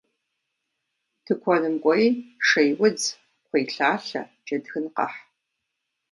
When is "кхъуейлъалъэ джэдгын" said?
3.43-4.85